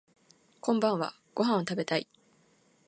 [0.61, 2.07] こんばんはご飯食べたい